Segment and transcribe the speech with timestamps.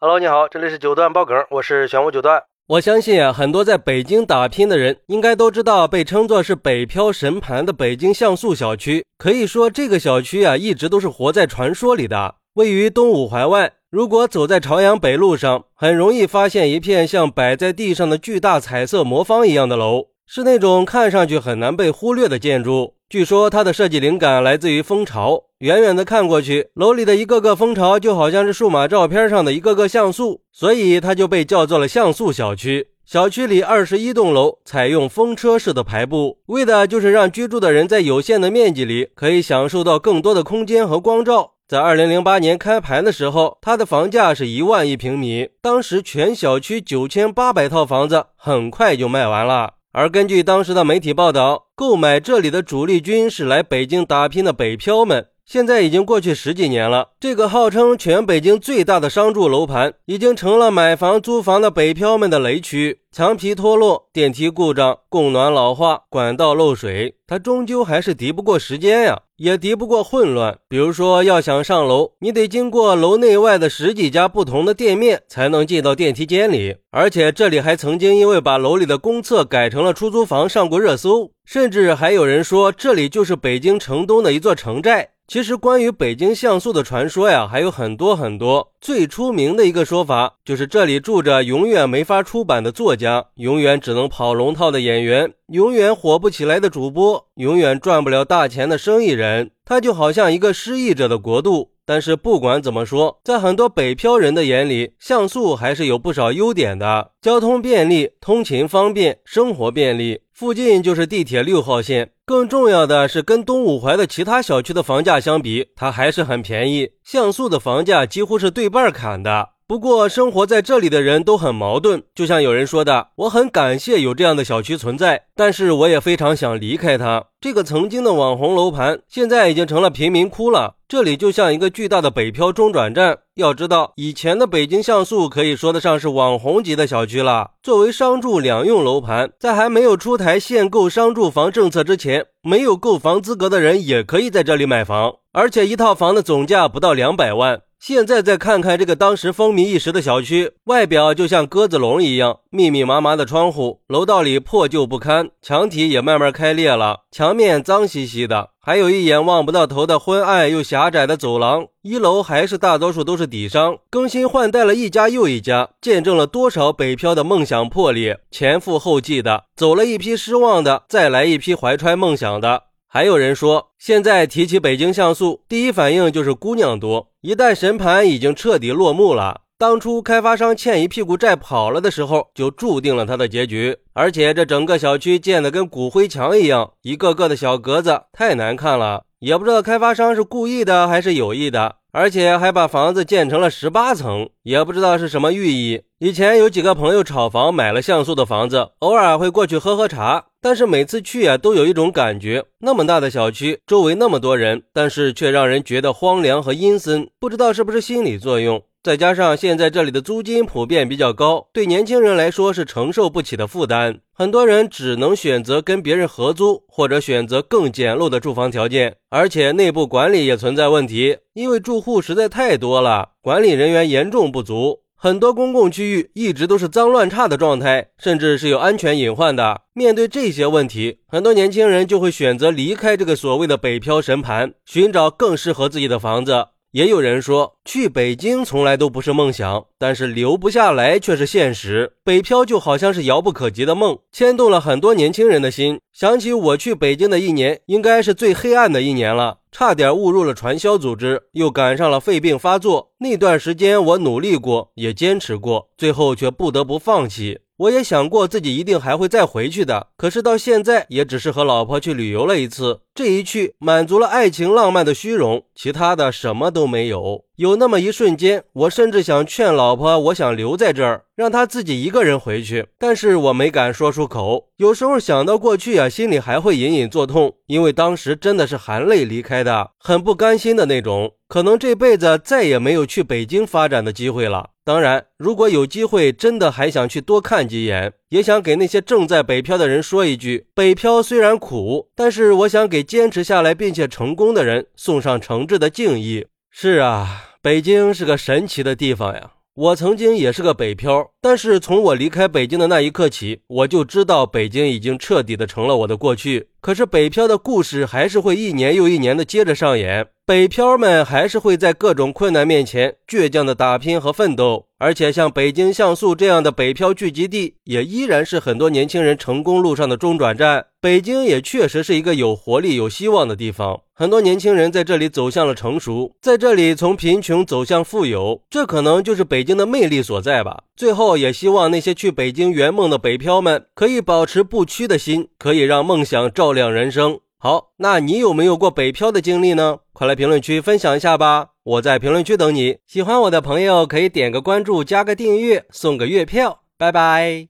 [0.00, 2.40] Hello，你好，这里是九段爆梗，我是玄武九段。
[2.68, 9.04] 我相信啊，很多在北京打拼的人应该都知道，被称作是北漂神盘的北京像素小区。
[9.18, 12.36] 可以说，这个小区啊，一直都是活在传说里的。
[12.54, 22.94] 位于东五环外，如果走在朝阳北路上，很容易发现一片像摆在地上的巨大彩色魔方一样的楼，是那种看上去很难被忽略的建筑。
[23.10, 25.44] 据说它的设计灵感来自于蜂巢。
[25.60, 32.88] 远远的看过去，楼里的一个个蜂巢就好像是数码照片上的一个个像素，所以它就被叫做了像素小区。
[33.06, 41.54] 小区里二十一栋楼采用风车式的排布，为的就是让居住的人在有限的面积里可以享受到更多的空间和光照。
[41.66, 49.77] 在二零零八年开盘的时候，它的房价是一万一平米，当时全小区九千八百套房子很快就卖完了。
[49.92, 55.28] 而根据当时的媒体报道，购买这里的主力军是来北京打拼的北漂们。
[55.46, 63.00] 现在已经过去十几年了，这个号称全北京最大的商住楼盘，已经成了买房租房的北漂们的雷区。
[63.10, 70.58] 墙皮脱落，电梯故障，供暖老化，管道漏水，它终究还是敌不过时间呀，也敌不过混乱。
[70.68, 76.76] 比如说，要想上楼，你得经过楼内外的十几家不同的店面，才能进到电梯间里。
[76.90, 85.10] 而且这里还曾经因为把楼里的公厕改成了出租房上过热搜，甚至还有人说这里就是北京城东的一座城寨。
[85.30, 88.72] 其实，关于北京像素的传说呀，还有很多很多。
[88.80, 99.50] 最出名的一个说法，就是这里住着永远没法出版的作家，永远只能跑龙套的演员，永远火不起来的主播，永远赚不了大钱的生意人。
[99.66, 101.72] 它就好像一个失意者的国度。
[101.88, 112.10] 但是不管怎么说，在很多北漂人的眼里，像素还是有不少优点的：交通便利，通勤方便，生活便利，附近就是地铁六号线。
[112.26, 116.90] 更重要的是，跟东五环的其他小区的房价相比，它还是很便宜。
[117.02, 119.48] 像素的房价几乎是对半砍的。
[119.66, 130.74] 不过，生活在这里的人都很矛盾，就像有人说的：“我很感谢有这样的小区存在，但是我也非常想离开它。”这个曾经的网红楼盘，现在已经成了贫民窟了。
[130.88, 133.18] 这里就像一个巨大的北漂中转站。
[133.36, 137.52] 要知道，以前的北京像素可以说得上是网红级的小区了。
[137.62, 147.60] 作为商住两用楼盘，在还没有出台限购商住房政策之前，没有购房资格的人也可以在这里买房，而且一套房的总价不到两百万。
[147.78, 161.66] 现在再看看这个当时风靡一时的小区，外表就像鸽子笼一样，密密麻麻的窗户，楼道里破旧不堪，墙体也慢慢开裂了，墙面脏兮兮的，还有一眼望不到头的昏暗又狭窄的走廊。
[161.80, 172.64] 一楼还是大多数都是底商，更新换代了一家又一家，见证了多少北漂的梦想破裂，前赴后继的走了一批失望的，再来一批怀揣梦想的。
[172.86, 177.08] 还有人说，现在提起北京像素，第一反应就是姑娘多。
[177.22, 183.76] 一旦神盘已经彻底落幕了，当初开发商欠一屁股债跑了的时候，就注定了他的结局。
[183.92, 189.02] 而且这整个小区建的跟骨灰墙一样，一个个的小格子，太难看了。
[189.18, 191.74] 也不知道开发商是故意的还是有意的。
[191.90, 195.82] 而且还把房子建成了十八层，也不知道是什么寓意。
[195.98, 207.08] 以前有几个朋友炒房买了像素的房子，偶尔会过去喝喝茶，但是每次去啊，都有一种感觉：那么大的小区，周围那么多人，但是却让人觉得荒凉和阴森。
[207.18, 208.62] 不知道是不是心理作用。
[208.80, 218.96] 再加上现在这里的租金普遍比较高，对年轻人来说是承受不起的负担，很多人只能选择跟别人合租，或者选择更简陋的住房条件。
[219.10, 229.60] 而且内部管理也存在问题，因为住户实在太多了，管理人员严重不足，很多公共区域一直都是脏乱差的状态，甚至是有安全隐患的。
[229.72, 236.48] 面对这些问题，很多年轻人就会选择离开这个所谓的北漂神盘，寻找更适合自己的房子。
[236.72, 241.94] 也有人说，去北京从来都不是梦想，但是留不下来却是现实。
[242.04, 245.80] 北漂就好像是遥不可及的梦，牵动了很多年轻人的心。
[245.94, 252.90] 想起我去北京的一年，应该是最黑暗的一年了，差点误入了传销组织，又赶上了肺病发作。
[252.98, 257.38] 那段时间，我努力过，也坚持过，最后却不得不放弃。
[257.56, 262.82] 我也想过自己一定还会再回去的，可是到现在也只是和老婆去旅游了一次。
[262.98, 267.26] 这一去，满足了爱情浪漫的虚荣，其他的什么都没有。
[267.36, 274.48] 有那么一瞬间，我甚至想劝老婆，我想留在这儿，让她自己一个人回去，但是我没敢说出口。
[274.56, 281.12] 有时候想到过去啊，心里还会隐隐作痛，因为当时真的是含泪离开的，很不甘心的那种。
[281.28, 284.50] 可能这辈子再也没有去北京发展的机会了。
[284.64, 296.26] 当然，如果有机会，真的还想去多看几眼，也想给那些正在北漂的人说一句：北漂虽然苦，但是我想给坚持下来并且成功的人送上诚挚的敬意。
[296.50, 299.32] 是啊，北京是个神奇的地方呀。
[299.60, 306.50] 我曾经也是个北漂，但是从我离开北京的那一刻起，我就知道北京已经彻底的成了我的过去。
[306.60, 314.66] 可是北漂的故事还是会一年又一年的接着上演，北漂们还是会在各种困难面前倔强的打拼和奋斗。
[314.78, 320.66] 而且像北京像素这样的北漂聚集地，也依然是很多年轻人成功路上的中转站。
[320.80, 330.62] 北京也确实是一个有活力、有希望的地方，很多年轻人在这里走向了成熟，在这里从贫穷走向富有，这可能就是北京的魅力所在吧。
[330.76, 337.18] 最后，也希望那些去北京圆梦的北漂们，可以保持不屈的心，可以让梦想照亮人生。
[337.38, 339.78] 好，那你有没有过北漂的经历呢？
[339.92, 342.76] 快来评论区分享一下吧，我在评论区等你。
[342.86, 346.60] 喜欢我的朋友可以点个关注，加个订阅，送个月票。
[346.76, 347.48] 拜拜。